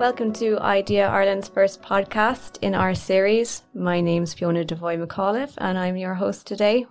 [0.00, 3.64] Welcome to IDEA Ireland's first podcast in our series.
[3.74, 6.86] My name's Fiona Devoy McAuliffe and I'm your host today.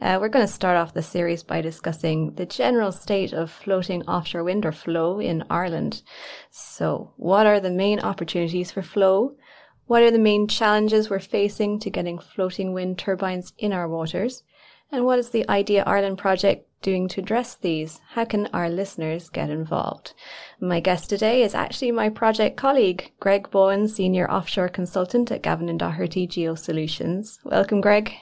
[0.00, 4.04] Uh, we're going to start off the series by discussing the general state of floating
[4.04, 6.02] offshore wind or flow in Ireland.
[6.48, 9.36] So, what are the main opportunities for flow?
[9.84, 14.44] What are the main challenges we're facing to getting floating wind turbines in our waters?
[14.90, 18.00] And what is the IDEA Ireland project doing to address these?
[18.10, 20.14] How can our listeners get involved?
[20.60, 25.68] My guest today is actually my project colleague, Greg Bohan, Senior Offshore Consultant at Gavin
[25.68, 27.40] and Doherty Geo Solutions.
[27.44, 28.12] Welcome, Greg.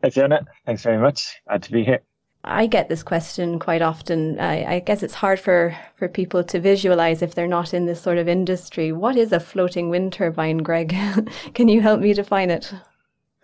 [0.00, 0.46] Hey, Fiona.
[0.64, 1.42] Thanks very much.
[1.46, 2.00] Glad to be here.
[2.42, 4.40] I get this question quite often.
[4.40, 8.00] I, I, guess it's hard for, for people to visualize if they're not in this
[8.00, 8.92] sort of industry.
[8.92, 10.96] What is a floating wind turbine, Greg?
[11.54, 12.72] can you help me define it?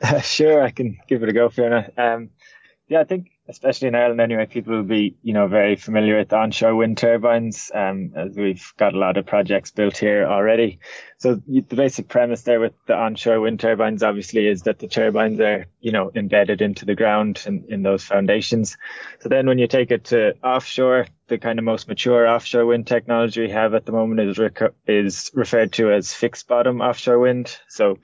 [0.00, 1.90] Uh, sure, I can give it a go, Fiona.
[1.98, 2.30] Um,
[2.88, 6.32] yeah, I think especially in Ireland anyway, people will be, you know, very familiar with
[6.32, 10.78] onshore wind turbines, um, as we've got a lot of projects built here already.
[11.18, 15.40] So the basic premise there with the onshore wind turbines obviously is that the turbines
[15.40, 18.78] are, you know, embedded into the ground and in those foundations.
[19.20, 22.86] So then when you take it to offshore, the kind of most mature offshore wind
[22.86, 27.18] technology we have at the moment is, rec- is referred to as fixed bottom offshore
[27.18, 27.58] wind.
[27.68, 27.98] So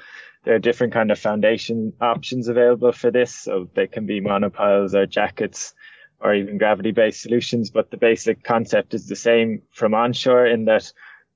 [0.45, 3.35] there are different kind of foundation options available for this.
[3.35, 5.75] So they can be monopiles or jackets
[6.21, 7.71] or even gravity based solutions.
[7.71, 10.93] But the basic concept is the same from onshore in that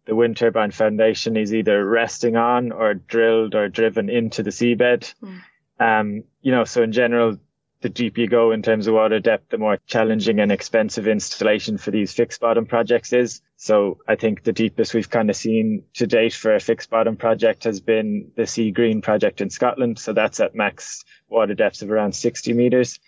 [0.07, 5.15] the wind turbine foundation is either resting on or drilled or driven into the seabed.
[5.23, 5.41] Mm.
[5.81, 7.39] Um, you know, so in general,
[7.85, 11.77] the deeper you go in terms of water depth, the more challenging and expensive installation
[11.77, 13.43] for these fixed bottom projects is.
[13.59, 17.19] So I think the deepest we've kind of seen to date for a fixed bottom
[17.19, 19.99] project has been the Seagreen project in Scotland.
[19.99, 23.01] So that's at max water depths of around 60 meters.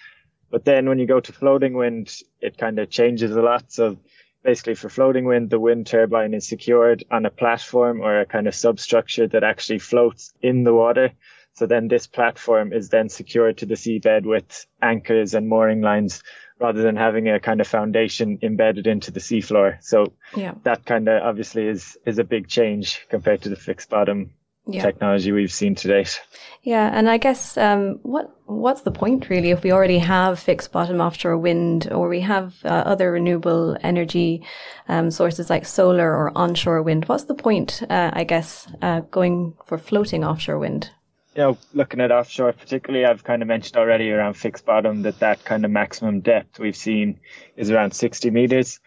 [0.51, 3.73] But then when you go to floating wind, it kind of changes a lot.
[3.73, 3.97] So
[4.45, 8.47] basically for floating wind, the wind turbine is secured on a platform or a kind
[8.47, 11.13] of substructure that actually floats in the water.
[11.57, 16.23] So then this platform is then secured to the seabed with anchors and mooring lines
[16.61, 19.83] rather than having a kind of foundation embedded into the seafloor.
[19.83, 20.53] So yeah.
[20.65, 24.33] that kind of obviously is, is a big change compared to the fixed bottom
[24.67, 24.83] yeah.
[24.83, 26.21] technology we've seen to date.
[26.63, 30.73] Yeah, and I guess um, what what's the point really if we already have fixed
[30.73, 34.43] bottom offshore wind or we have uh, other renewable energy
[34.89, 37.05] um, sources like solar or onshore wind?
[37.05, 37.83] What's the point?
[37.89, 40.91] Uh, I guess uh, going for floating offshore wind
[41.37, 45.19] you know, looking at offshore, particularly, I've kind of mentioned already around fixed bottom that
[45.19, 47.21] that kind of maximum depth we've seen
[47.57, 48.81] is around 60 meters.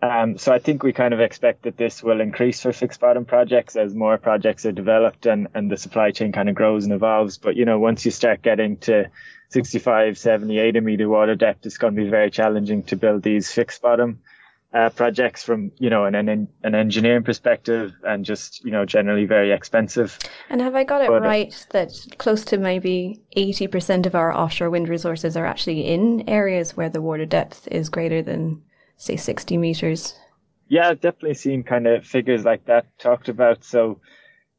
[0.00, 3.26] Um, so I think we kind of expect that this will increase for fixed bottom
[3.26, 6.94] projects as more projects are developed and, and the supply chain kind of grows and
[6.94, 7.36] evolves.
[7.36, 9.10] But, you know, once you start getting to
[9.50, 13.52] 65, 70, 80 meter water depth, it's going to be very challenging to build these
[13.52, 14.20] fixed bottom
[14.74, 19.26] uh, projects from you know an, an an engineering perspective and just you know generally
[19.26, 20.18] very expensive.
[20.48, 24.14] And have I got it but, uh, right that close to maybe eighty percent of
[24.14, 28.62] our offshore wind resources are actually in areas where the water depth is greater than
[28.96, 30.14] say sixty meters?
[30.68, 33.64] Yeah, I've definitely seen kind of figures like that talked about.
[33.64, 34.00] So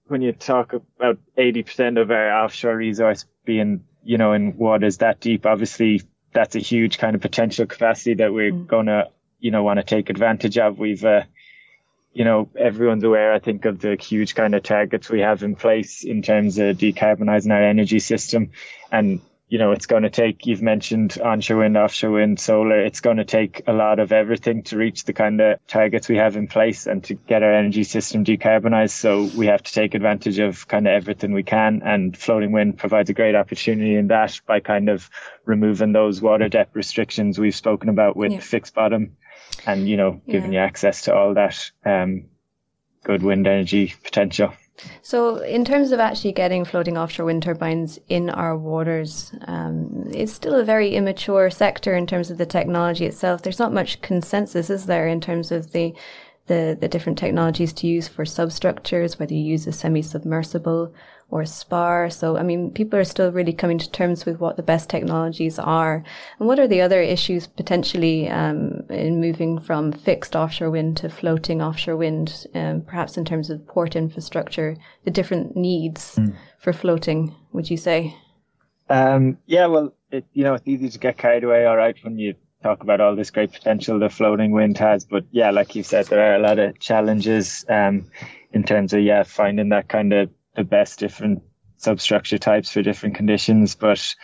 [0.06, 4.97] when you talk about eighty percent of our offshore resource being you know in waters
[5.00, 6.03] that deep, obviously
[6.34, 8.68] that's a huge kind of potential capacity that we're mm.
[8.68, 9.07] going to
[9.44, 10.80] you know, want to take advantage of.
[10.80, 11.24] We've, uh,
[12.14, 15.58] you know, everyone's aware, I think, of the huge kind of targets we have in
[15.58, 18.52] place in terms of decarbonizing our energy system.
[18.90, 22.86] And, you know, it's going to take, you've mentioned onshore wind, offshore wind, solar.
[22.86, 26.16] It's going to take a lot of everything to reach the kind of targets we
[26.16, 28.92] have in place and to get our energy system decarbonized.
[28.92, 31.82] So we have to take advantage of kind of everything we can.
[31.84, 35.09] And floating wind provides a great opportunity in that by kind of
[35.44, 38.40] removing those water depth restrictions we've spoken about with yeah.
[38.40, 39.18] fixed bottom
[39.66, 40.62] and you know giving yeah.
[40.62, 42.25] you access to all that um,
[43.03, 44.53] good wind energy potential.
[45.03, 50.34] So, in terms of actually getting floating offshore wind turbines in our waters, um, it's
[50.34, 53.43] still a very immature sector in terms of the technology itself.
[53.43, 55.93] There's not much consensus, is there, in terms of the
[56.47, 60.93] the, the different technologies to use for substructures, whether you use a semi-submersible
[61.34, 62.12] or spar.
[62.12, 65.58] So, I mean, people are still really coming to terms with what the best technologies
[65.58, 66.03] are.
[66.38, 71.09] And what are the other issues potentially um, in moving from fixed offshore wind to
[71.09, 76.35] floating offshore wind, um, perhaps in terms of port infrastructure, the different needs mm.
[76.59, 78.16] for floating, would you say?
[78.88, 82.20] Um, yeah, well, it, you know, it's easy to get carried away, all right, when
[82.20, 85.03] you talk about all this great potential the floating wind has.
[85.03, 88.12] But yeah, like you said, there are a lot of challenges um,
[88.52, 91.44] in terms of yeah finding that kind of the best different
[91.78, 93.76] substructure types for different conditions.
[93.76, 94.16] But,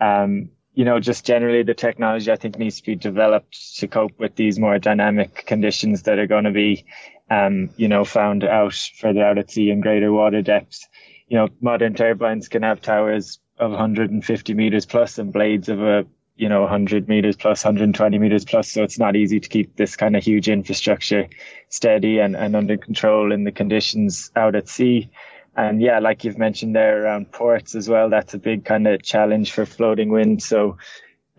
[0.00, 4.18] um, you know, just generally the technology I think needs to be developed to cope
[4.18, 6.84] with these more dynamic conditions that are going to be
[7.30, 10.86] um, you know, found out further out at sea in greater water depths.
[11.28, 16.06] You know, modern turbines can have towers of 150 meters plus and blades of a
[16.36, 19.96] you know 100 meters plus 120 meters plus so it's not easy to keep this
[19.96, 21.28] kind of huge infrastructure
[21.68, 25.10] steady and, and under control in the conditions out at sea
[25.58, 29.02] and yeah like you've mentioned there around ports as well that's a big kind of
[29.02, 30.78] challenge for floating wind so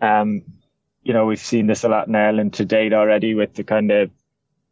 [0.00, 0.42] um
[1.02, 3.90] you know we've seen this a lot in Ireland to date already with the kind
[3.90, 4.10] of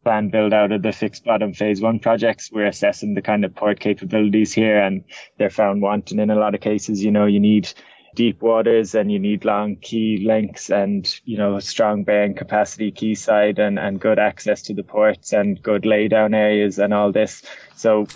[0.05, 2.51] plan build out of the fixed bottom phase one projects.
[2.53, 5.05] We're assessing the kind of port capabilities here and
[5.37, 7.03] they're found wanting in a lot of cases.
[7.03, 7.71] You know, you need
[8.15, 13.59] deep waters and you need long quay lengths and, you know, strong bearing capacity quayside
[13.59, 17.43] and, and good access to the ports and good laydown areas and all this.
[17.75, 18.07] So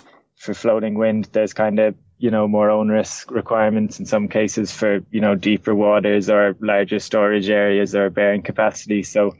[0.43, 4.99] for floating wind, there's kind of, you know, more onerous requirements in some cases for,
[5.09, 9.03] you know, deeper waters or larger storage areas or bearing capacity.
[9.03, 9.31] So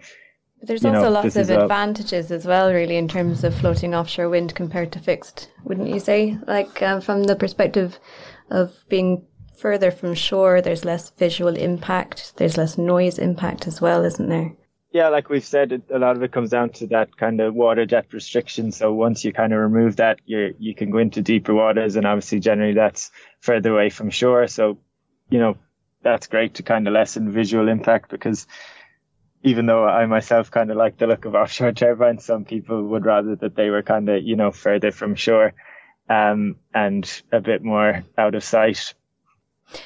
[0.59, 2.35] but there's also know, lots of advantages a...
[2.35, 6.37] as well, really, in terms of floating offshore wind compared to fixed, wouldn't you say?
[6.47, 7.99] Like um, from the perspective
[8.49, 9.25] of being
[9.57, 14.53] further from shore, there's less visual impact, there's less noise impact as well, isn't there?
[14.93, 17.83] Yeah, like we've said, a lot of it comes down to that kind of water
[17.83, 18.71] depth restriction.
[18.71, 22.05] So once you kind of remove that, you you can go into deeper waters, and
[22.05, 23.11] obviously generally that's
[23.41, 24.45] further away from shore.
[24.45, 24.77] So,
[25.31, 25.57] you know,
[26.03, 28.45] that's great to kind of lessen visual impact because
[29.41, 33.03] even though I myself kind of like the look of offshore turbines, some people would
[33.03, 35.55] rather that they were kind of, you know, further from shore,
[36.07, 38.93] um, and a bit more out of sight.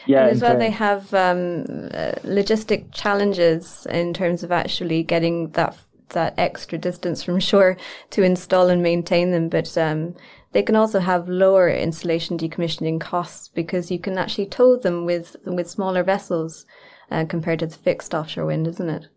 [0.06, 0.24] Yeah.
[0.24, 5.78] And as well, they have, um, uh, logistic challenges in terms of actually getting that,
[6.10, 7.78] that extra distance from shore
[8.12, 9.50] to install and maintain them.
[9.50, 10.16] But, um,
[10.54, 15.36] they can also have lower installation decommissioning costs because you can actually tow them with,
[15.46, 16.66] with smaller vessels,
[17.12, 19.08] uh, compared to the fixed offshore wind, isn't it?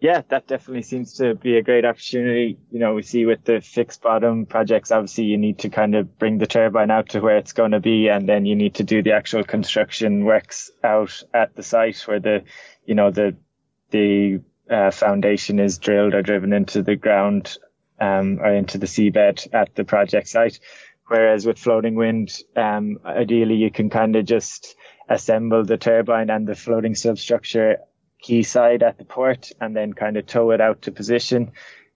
[0.00, 2.58] Yeah, that definitely seems to be a great opportunity.
[2.70, 6.18] You know, we see with the fixed bottom projects, obviously you need to kind of
[6.18, 8.82] bring the turbine out to where it's going to be, and then you need to
[8.82, 12.44] do the actual construction works out at the site where the,
[12.86, 13.36] you know, the,
[13.90, 17.58] the uh, foundation is drilled or driven into the ground,
[18.00, 20.60] um, or into the seabed at the project site.
[21.08, 24.76] Whereas with floating wind, um, ideally you can kind of just
[25.08, 27.78] assemble the turbine and the floating substructure
[28.24, 31.52] quayside at the port and then kind of tow it out to position.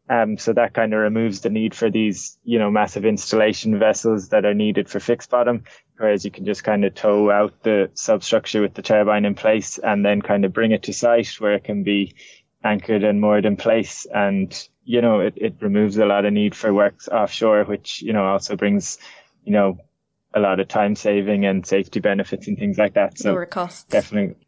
[0.09, 4.29] Um, so that kind of removes the need for these, you know, massive installation vessels
[4.29, 5.65] that are needed for fixed bottom,
[5.97, 9.79] whereas you can just kind of tow out the substructure with the turbine in place
[9.79, 12.15] and then kind of bring it to site where it can be
[12.63, 14.07] anchored and moored in place.
[14.13, 14.53] And,
[14.85, 18.25] you know, it, it removes a lot of need for works offshore, which, you know,
[18.25, 18.99] also brings,
[19.45, 19.79] you know,
[20.35, 23.19] a lot of time saving and safety benefits and things like that.
[23.19, 23.85] So lower costs.
[23.85, 24.44] Definitely,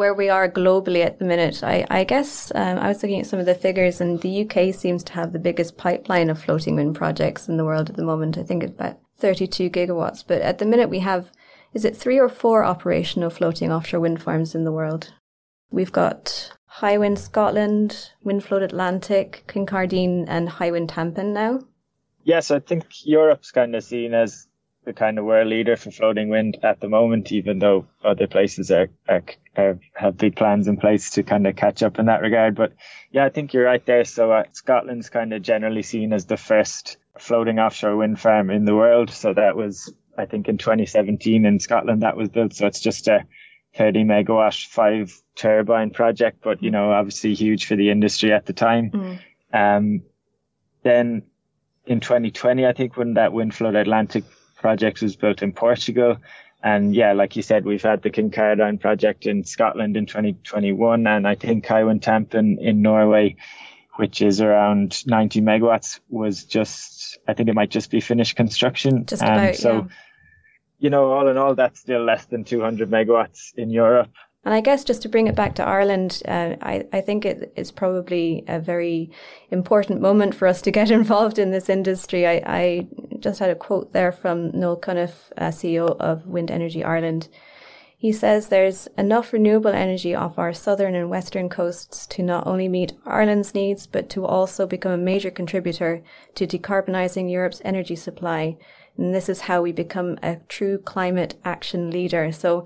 [0.00, 3.26] where we are globally at the minute, I, I guess um, I was looking at
[3.26, 6.76] some of the figures, and the UK seems to have the biggest pipeline of floating
[6.76, 8.38] wind projects in the world at the moment.
[8.38, 10.24] I think it's about 32 gigawatts.
[10.26, 11.30] But at the minute, we have
[11.74, 15.12] is it three or four operational floating offshore wind farms in the world?
[15.70, 21.60] We've got Hywind Scotland, Windfloat Atlantic, Kincardine, and Hywind Tampen now.
[22.24, 24.48] Yes, I think Europe's kind of seen as
[24.92, 28.88] kind of world leader for floating wind at the moment, even though other places are,
[29.08, 29.22] are,
[29.56, 32.54] are, have big plans in place to kind of catch up in that regard.
[32.54, 32.72] But
[33.10, 34.04] yeah, I think you're right there.
[34.04, 38.64] So uh, Scotland's kind of generally seen as the first floating offshore wind farm in
[38.64, 39.10] the world.
[39.10, 42.54] So that was, I think, in 2017 in Scotland that was built.
[42.54, 43.26] So it's just a
[43.76, 48.52] 30 megawatt five turbine project, but you know, obviously huge for the industry at the
[48.52, 48.90] time.
[48.90, 49.18] Mm.
[49.52, 50.02] Um,
[50.82, 51.22] then
[51.86, 54.24] in 2020, I think when that Windfloat Atlantic
[54.60, 56.18] project was built in Portugal.
[56.62, 61.26] And yeah, like you said, we've had the Kincardine project in Scotland in 2021, and
[61.26, 63.36] I think Hywind Tampen in Norway,
[63.96, 69.06] which is around 90 megawatts, was just, I think it might just be finished construction.
[69.06, 69.84] Just about, so, yeah.
[70.78, 74.10] you know, all in all, that's still less than 200 megawatts in Europe.
[74.44, 77.52] And I guess just to bring it back to Ireland, uh, I, I think it
[77.56, 79.10] is probably a very
[79.50, 82.26] important moment for us to get involved in this industry.
[82.26, 86.82] I, I just had a quote there from Noel Cunniffe, uh, CEO of Wind Energy
[86.82, 87.28] Ireland.
[87.98, 92.66] He says there's enough renewable energy off our southern and western coasts to not only
[92.66, 96.02] meet Ireland's needs, but to also become a major contributor
[96.36, 98.56] to decarbonising Europe's energy supply.
[98.96, 102.32] And this is how we become a true climate action leader.
[102.32, 102.64] So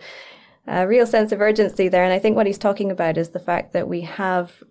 [0.67, 2.05] a real sense of urgency there.
[2.05, 4.63] And I think what he's talking about is the fact that we have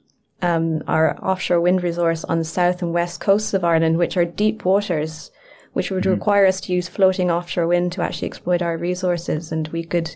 [0.42, 4.26] um, our offshore wind resource on the south and west coasts of Ireland, which are
[4.26, 5.32] deep waters,
[5.74, 6.14] which would mm-hmm.
[6.14, 9.52] require us to use floating offshore wind to actually exploit our resources.
[9.52, 10.16] And we could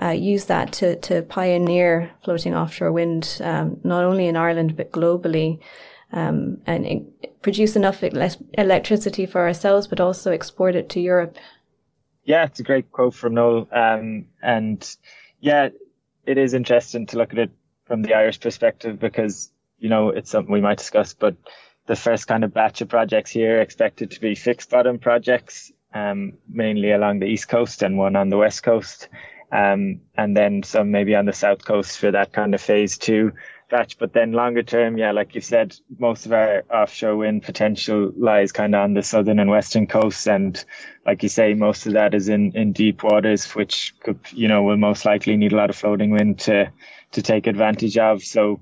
[0.00, 4.92] uh, use that to, to pioneer floating offshore wind, um, not only in Ireland, but
[4.92, 5.60] globally.
[6.12, 11.36] Um, and produce enough electricity for ourselves, but also export it to Europe.
[12.24, 13.68] Yeah, it's a great quote from Noel.
[13.70, 14.96] Um, and
[15.40, 15.68] yeah,
[16.26, 17.50] it is interesting to look at it
[17.84, 21.36] from the Irish perspective because, you know, it's something we might discuss, but
[21.86, 26.32] the first kind of batch of projects here expected to be fixed bottom projects, um,
[26.48, 29.08] mainly along the east coast and one on the west coast.
[29.52, 33.32] Um, and then some maybe on the south coast for that kind of phase two
[33.68, 33.98] batch.
[33.98, 38.52] But then longer term, yeah, like you said, most of our offshore wind potential lies
[38.52, 40.26] kind of on the southern and western coasts.
[40.26, 40.62] And
[41.06, 44.62] like you say, most of that is in, in deep waters, which could, you know,
[44.62, 46.70] will most likely need a lot of floating wind to,
[47.12, 48.22] to take advantage of.
[48.22, 48.60] So,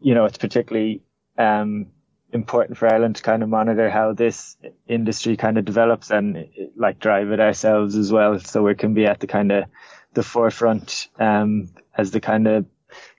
[0.00, 1.02] you know, it's particularly,
[1.36, 1.86] um,
[2.30, 4.56] important for Ireland to kind of monitor how this
[4.86, 8.38] industry kind of develops and like drive it ourselves as well.
[8.38, 9.64] So we can be at the kind of
[10.12, 12.66] the forefront, um, as the kind of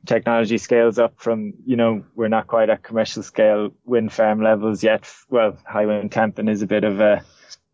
[0.05, 4.83] technology scales up from, you know, we're not quite at commercial scale wind farm levels
[4.83, 5.11] yet.
[5.29, 7.23] Well, Hywind Tampen is a bit of a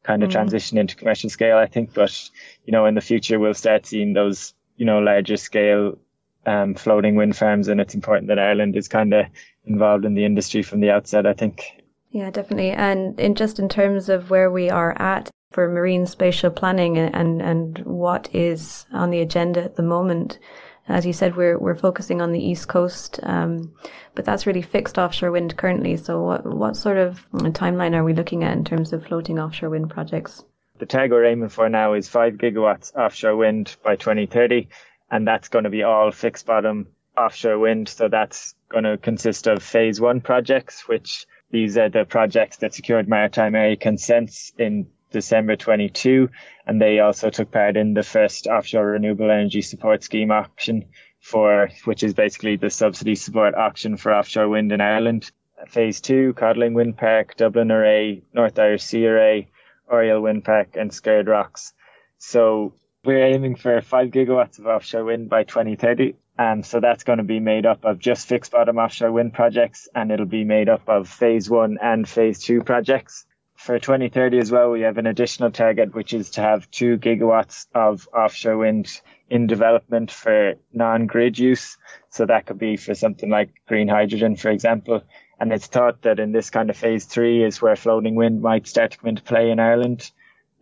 [0.03, 0.33] kind of mm.
[0.33, 2.29] transition into commercial scale, I think, but,
[2.65, 5.97] you know, in the future we'll start seeing those, you know, larger scale
[6.45, 9.25] um, floating wind farms, and it's important that Ireland is kind of
[9.65, 11.25] involved in the industry from the outset.
[11.25, 11.83] I think.
[12.11, 16.51] Yeah, definitely, and in just in terms of where we are at for marine spatial
[16.51, 20.39] planning and and what is on the agenda at the moment.
[20.88, 23.74] As you said, we're we're focusing on the east coast, um,
[24.13, 25.98] but that's really fixed offshore wind currently.
[25.98, 29.72] So, what what sort of timeline are we looking at in terms of floating offshore
[29.72, 30.44] wind projects?
[30.77, 34.68] The target we're aiming for now is five gigawatts offshore wind by 2030
[35.10, 36.88] and that's going to be all fixed bottom
[37.18, 37.89] offshore wind.
[37.89, 42.74] So that's going to consist of phase one projects, which these are the projects that
[42.74, 46.29] secured maritime area consents in December 22.
[46.67, 50.86] And they also took part in the first offshore renewable energy support scheme auction
[51.22, 55.31] for, which is basically the subsidy support auction for offshore wind in Ireland.
[55.69, 59.48] Phase two, Codling Wind Park, Dublin Array, North Irish Sea Array,
[59.89, 61.74] Oriel Wind Park and Skerd Rocks.
[62.17, 62.74] So
[63.05, 66.15] we're aiming for five gigawatts of offshore wind by 2030.
[66.38, 69.88] And so that's going to be made up of just fixed bottom offshore wind projects
[69.95, 73.25] and it'll be made up of phase one and phase two projects.
[73.55, 77.67] For 2030 as well, we have an additional target, which is to have two gigawatts
[77.74, 81.77] of offshore wind in development for non-grid use.
[82.09, 85.03] So that could be for something like green hydrogen, for example.
[85.39, 88.67] And it's thought that in this kind of phase three is where floating wind might
[88.67, 90.12] start to come into play in Ireland.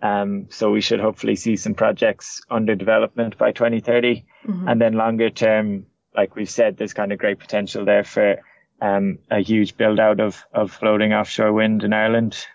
[0.02, 4.26] Um, so we should hopefully see some projects under development by 2030.
[4.46, 4.68] Mm-hmm.
[4.68, 5.86] And then longer term,
[6.16, 8.42] like we've said, there's kind of great potential there for
[8.82, 12.46] um, a huge build out of, of floating offshore wind in Ireland.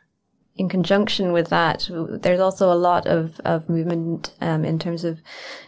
[0.59, 5.21] In conjunction with that, there's also a lot of, of movement um, in terms of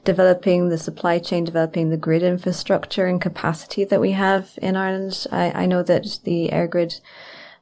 [0.04, 5.28] developing the supply chain, developing the grid infrastructure and capacity that we have in Ireland.
[5.30, 7.00] I, I know that the EirGrid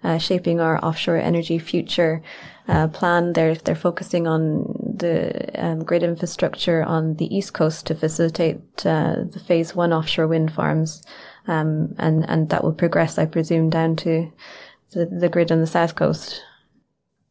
[0.02, 2.22] uh, shaping our offshore energy future
[2.68, 3.32] uh, plan.
[3.32, 9.16] They're they're focusing on the um, grid infrastructure on the east coast to facilitate uh,
[9.30, 11.02] the phase one offshore wind farms,
[11.46, 14.30] um, and and that will progress, I presume, down to
[14.92, 16.42] the, the grid on the south coast.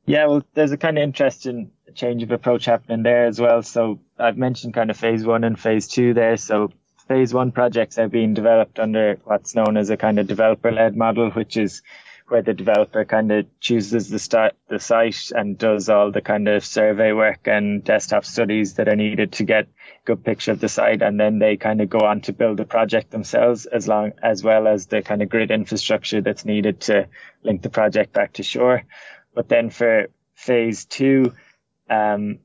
[0.07, 3.61] Yeah, well, there's a kind of interesting change of approach happening there as well.
[3.61, 6.37] So I've mentioned kind of phase one and phase two there.
[6.37, 6.71] So
[7.09, 10.95] phase one projects are being developed under what's known as a kind of developer led
[10.95, 11.81] model, which is
[12.29, 16.47] where the developer kind of chooses the start the site and does all the kind
[16.47, 19.67] of survey work and desktop studies that are needed to get a
[20.05, 22.65] good picture of the site and then they kind of go on to build the
[22.65, 27.07] project themselves as long as well as the kind of grid infrastructure that's needed to
[27.43, 28.83] link the project back to shore
[29.37, 31.31] but then for phase two
[31.91, 32.39] um,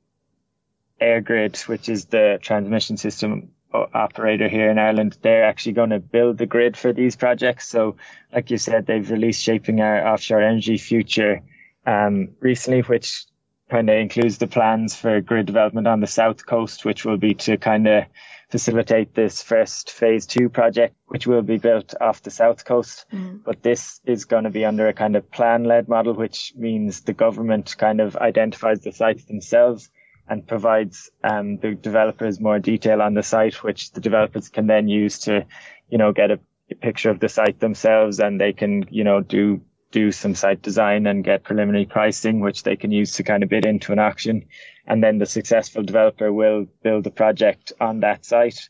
[1.00, 6.36] EirGrid which is the transmission system operator here in Ireland, they're actually going to build
[6.36, 7.66] the grid for these projects.
[7.66, 7.96] So,
[8.30, 11.40] like you said, they've released Shaping Our Offshore Energy Future
[11.86, 13.24] um, recently, which
[13.70, 17.32] kind of includes the plans for grid development on the south coast, which will be
[17.32, 18.04] to kind of
[18.52, 23.06] facilitate this first phase two project, which will be built off the south coast.
[23.10, 23.42] Mm.
[23.42, 27.00] But this is going to be under a kind of plan led model, which means
[27.00, 29.90] the government kind of identifies the sites themselves
[30.28, 34.86] and provides um, the developers more detail on the site, which the developers can then
[34.86, 35.46] use to,
[35.88, 36.38] you know, get a,
[36.70, 40.62] a picture of the site themselves and they can, you know, do do some site
[40.62, 43.98] design and get preliminary pricing, which they can use to kind of bid into an
[43.98, 44.46] auction.
[44.86, 48.68] And then the successful developer will build the project on that site.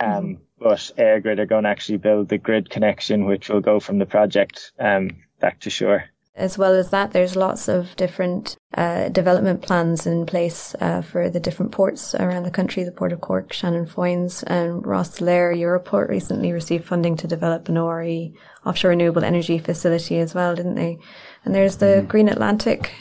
[0.00, 0.34] Um, mm-hmm.
[0.58, 4.06] but EirGrid are going to actually build the grid connection, which will go from the
[4.06, 6.04] project, um, back to shore
[6.38, 11.28] As well as that, there's lots of different uh, development plans in place uh, for
[11.28, 12.84] the different ports around the country.
[12.84, 17.76] The Port of Cork, Shannon Foynes, and Rosslare Europort recently received funding to develop an
[17.76, 18.28] ORE
[18.64, 21.00] offshore renewable energy facility as well, didn't they?
[21.44, 22.08] And there's the mm.
[22.08, 22.92] Green Atlantic.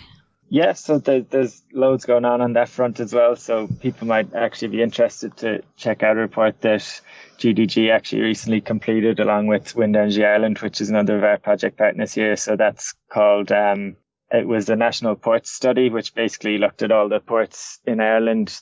[0.49, 3.35] Yeah, so there, there's loads going on on that front as well.
[3.35, 7.01] So people might actually be interested to check out a report that
[7.37, 11.77] GDG actually recently completed along with Wind Energy Ireland, which is another of our project
[11.77, 12.37] partners here.
[12.37, 13.97] So that's called, um,
[14.31, 18.57] it was the National Ports Study, which basically looked at all the ports in Ireland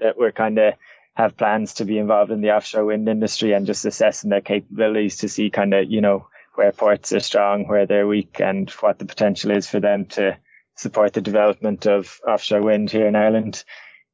[0.00, 0.74] that were kind of
[1.14, 5.18] have plans to be involved in the offshore wind industry and just assessing their capabilities
[5.18, 6.26] to see kind of, you know,
[6.56, 10.36] where ports are strong, where they're weak and what the potential is for them to
[10.78, 13.64] support the development of offshore wind here in Ireland.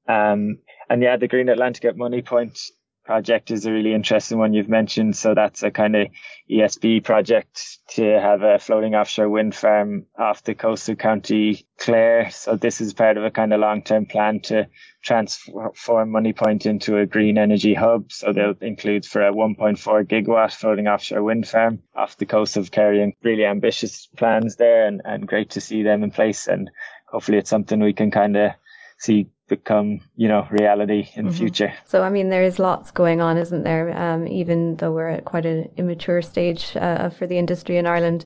[0.09, 2.71] Um, and yeah, the Green Atlantic at Moneypoint
[3.04, 5.16] project is a really interesting one you've mentioned.
[5.16, 6.08] So that's a kind of
[6.50, 12.30] ESB project to have a floating offshore wind farm off the coast of County Clare.
[12.30, 14.68] So this is part of a kind of long-term plan to
[15.02, 18.11] transform Moneypoint into a green energy hub.
[18.11, 22.70] So they'll include for a 1.4 gigawatt floating offshore wind farm off the coast of
[22.70, 26.46] Kerry and really ambitious plans there and, and great to see them in place.
[26.46, 26.70] And
[27.06, 28.52] hopefully it's something we can kind of
[28.99, 31.39] see become, you know, reality in the mm-hmm.
[31.39, 31.75] future.
[31.87, 33.97] So, I mean, there is lots going on, isn't there?
[33.97, 38.25] Um, even though we're at quite an immature stage uh, for the industry in Ireland.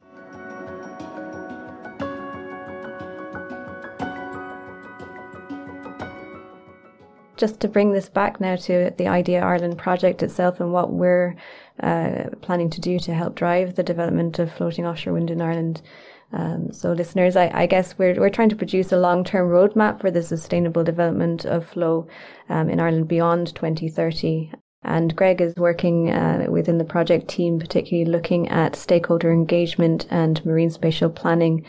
[7.36, 11.36] Just to bring this back now to the Idea Ireland project itself and what we're
[11.80, 15.80] uh, planning to do to help drive the development of floating offshore wind in Ireland.
[16.32, 20.00] Um, so, listeners, I, I, guess we're we're trying to produce a long term roadmap
[20.00, 22.06] for the sustainable development of flow
[22.50, 24.52] um, in Ireland beyond 2030.
[24.82, 30.44] And Greg is working uh, within the project team, particularly looking at stakeholder engagement and
[30.44, 31.64] marine spatial planning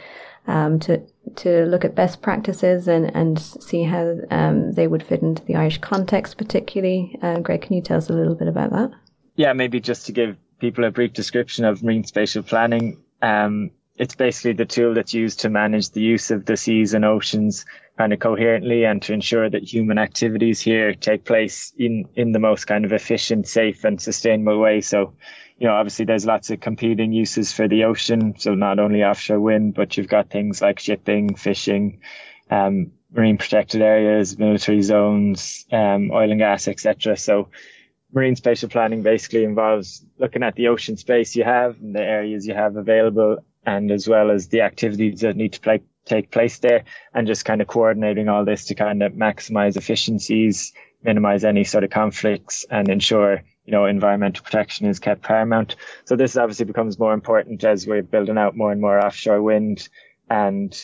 [0.47, 1.01] um, to
[1.37, 5.55] to look at best practices and, and see how um, they would fit into the
[5.55, 7.17] Irish context, particularly.
[7.21, 8.91] Uh, Greg, can you tell us a little bit about that?
[9.35, 13.01] Yeah, maybe just to give people a brief description of marine spatial planning.
[13.22, 17.03] Um, it's basically the tool that's used to manage the use of the seas and
[17.03, 17.66] oceans
[17.98, 22.40] kind of coherently and to ensure that human activities here take place in, in the
[22.40, 24.79] most kind of efficient, safe and sustainable way.
[24.79, 25.16] So,
[25.57, 28.35] you know, obviously there's lots of competing uses for the ocean.
[28.38, 32.00] So not only offshore wind, but you've got things like shipping, fishing,
[32.50, 37.18] um, marine protected areas, military zones, um, oil and gas, etc.
[37.18, 37.50] So
[38.14, 42.48] marine spatial planning basically involves looking at the ocean space you have and the areas
[42.48, 46.59] you have available and as well as the activities that need to play, take place
[46.59, 51.63] there and just kind of coordinating all this to kind of maximize efficiencies, minimize any
[51.63, 55.75] sort of conflicts and ensure, you know, environmental protection is kept paramount.
[56.05, 59.87] So this obviously becomes more important as we're building out more and more offshore wind
[60.29, 60.75] and,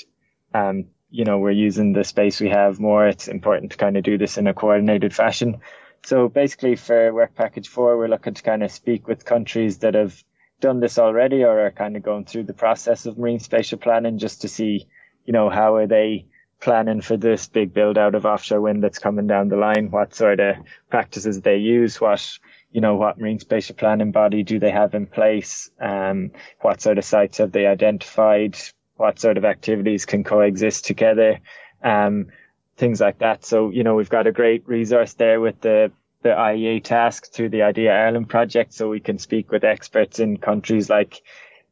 [0.54, 3.08] um, you know, we're using the space we have more.
[3.08, 5.62] It's important to kind of do this in a coordinated fashion.
[6.04, 9.96] So basically for work package four, we're looking to kind of speak with countries that
[9.96, 10.24] have
[10.66, 14.18] done this already or are kind of going through the process of marine spatial planning
[14.18, 14.88] just to see,
[15.26, 16.26] you know, how are they
[16.60, 19.92] planning for this big build out of offshore wind that's coming down the line?
[19.92, 20.56] What sort of
[20.90, 22.02] practices they use?
[22.02, 22.40] What,
[22.72, 25.70] you know, what marine spatial planning body do they have in place?
[25.80, 28.58] Um, what sort of sites have they identified?
[28.96, 31.42] What sort of activities can coexist together?
[31.84, 32.30] Um,
[32.76, 33.46] things like that.
[33.46, 35.92] So, you know, we've got a great resource there with the
[36.26, 40.38] the IEA task through the Idea Ireland project, so we can speak with experts in
[40.38, 41.22] countries like,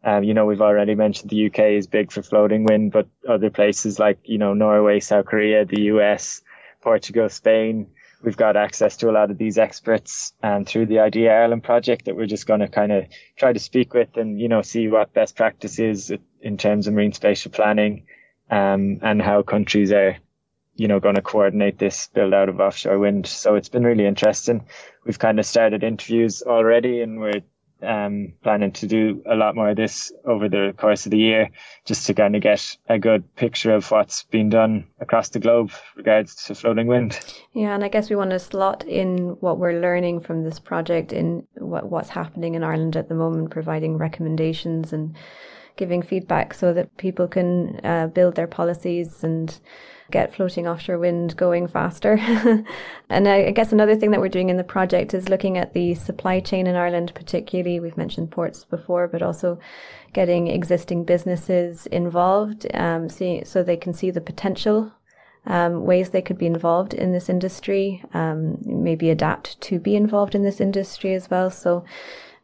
[0.03, 3.49] um, you know, we've already mentioned the UK is big for floating wind, but other
[3.49, 6.43] places like, you know, Norway, South Korea, the US,
[6.81, 7.87] Portugal, Spain,
[8.21, 12.05] we've got access to a lot of these experts um, through the Idea Ireland project
[12.05, 14.87] that we're just going to kind of try to speak with and, you know, see
[14.87, 18.05] what best practice is in terms of marine spatial planning
[18.51, 20.17] um, and how countries are
[20.75, 23.27] you know, going to coordinate this build out of offshore wind.
[23.27, 24.65] So it's been really interesting.
[25.05, 27.41] We've kind of started interviews already and we're
[27.83, 31.49] um, planning to do a lot more of this over the course of the year
[31.85, 35.71] just to kind of get a good picture of what's been done across the globe
[35.95, 37.19] regards to floating wind.
[37.53, 41.13] Yeah, and I guess we want to slot in what we're learning from this project
[41.13, 45.15] in what, what's happening in Ireland at the moment, providing recommendations and
[45.75, 49.59] giving feedback so that people can uh, build their policies and
[50.11, 52.17] get floating offshore wind going faster.
[53.09, 55.95] and I, guess another thing that we're doing in the project is looking at the
[55.95, 57.79] supply chain in Ireland, particularly.
[57.79, 59.59] We've mentioned ports before, but also
[60.13, 64.91] getting existing businesses involved um, see, so they can see the potential
[65.45, 70.35] um, ways they could be involved in this industry, um, maybe adapt to be involved
[70.35, 71.49] in this industry as well.
[71.49, 71.83] So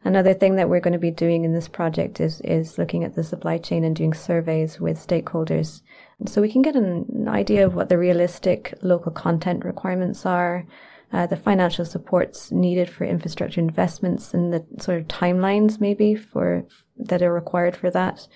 [0.02, 3.14] Another thing that we're going to be doing in this project is is looking at
[3.14, 5.82] the supply chain and doing surveys with stakeholders,
[6.24, 10.66] so we can get an idea of what the realistic local content requirements are,
[11.12, 16.64] uh, the financial supports needed for infrastructure investments, and the sort of timelines maybe for
[16.96, 18.26] that are required for that.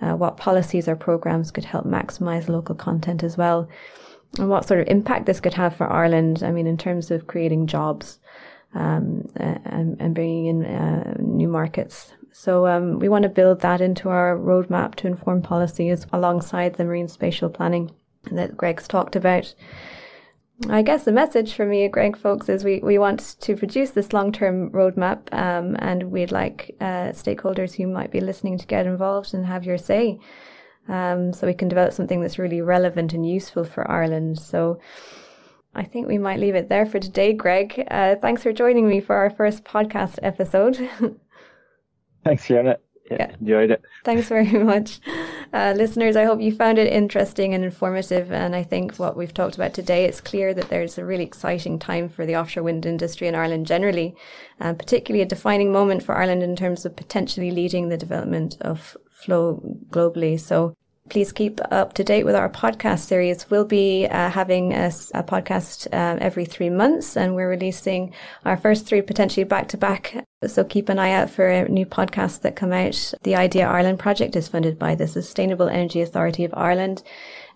[0.00, 3.68] Uh, what policies or programs could help maximize local content as well,
[4.38, 6.44] and what sort of impact this could have for Ireland.
[6.44, 8.20] I mean, in terms of creating jobs
[8.74, 12.12] um, and, and, bringing in uh, new markets.
[12.32, 16.84] So um, we want to build that into our roadmap to inform policies alongside the
[16.84, 17.90] marine spatial planning
[18.30, 19.52] that Greg's talked about.
[20.68, 24.12] I guess the message for me, Greg, folks, is we, we want to produce this
[24.12, 28.86] long term roadmap, um, and we'd like uh, stakeholders who might be listening to get
[28.86, 30.20] involved and have your say,
[30.88, 34.38] um, so we can develop something that's really relevant and useful for Ireland.
[34.38, 34.78] So
[35.74, 37.84] I think we might leave it there for today, Greg.
[37.90, 40.90] Uh, thanks for joining me for our first podcast episode.
[42.24, 42.76] thanks, Fiona.
[43.10, 43.34] Yeah, yeah.
[43.40, 43.82] enjoyed it.
[44.04, 45.00] Thanks very much.
[45.52, 48.30] Uh, listeners, I hope you found it interesting and informative.
[48.32, 51.78] And I think what we've talked about today, it's clear that there's a really exciting
[51.78, 54.14] time for the offshore wind industry in Ireland generally,
[54.58, 58.96] and particularly a defining moment for Ireland in terms of potentially leading the development of
[59.10, 60.38] flow globally.
[60.38, 60.74] So
[61.08, 63.50] please keep up to date with our podcast series.
[63.50, 68.12] We'll be uh, having a, a podcast uh, every three months, and we're releasing
[68.44, 70.24] our first three potentially back to back.
[70.46, 73.12] So keep an eye out for new podcasts that come out.
[73.22, 77.02] The Idea Ireland project is funded by the Sustainable Energy Authority of Ireland.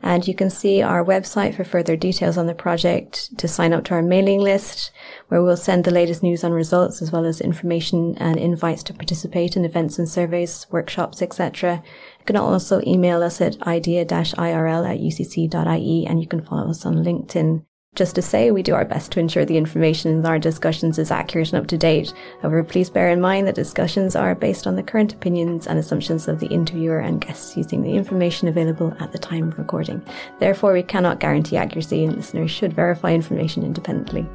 [0.02, 3.84] And you can see our website for further details on the project to sign up
[3.84, 4.90] to our mailing list,
[5.28, 8.92] where we'll send the latest news on results as well as information and invites to
[8.92, 11.82] participate in events and surveys, workshops, etc.
[12.24, 17.04] You can also email us at idea-irl at ucc.ie and you can follow us on
[17.04, 17.66] LinkedIn.
[17.94, 21.10] Just to say, we do our best to ensure the information in our discussions is
[21.10, 22.14] accurate and up to date.
[22.40, 26.26] However, please bear in mind that discussions are based on the current opinions and assumptions
[26.26, 30.02] of the interviewer and guests using the information available at the time of recording.
[30.38, 34.26] Therefore, we cannot guarantee accuracy and listeners should verify information independently.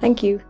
[0.00, 0.40] Thank you.